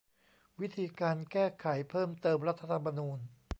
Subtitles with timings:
[0.59, 3.19] วิธีการแก้ไขเพิ่มเติมรัฐธรรมนูญ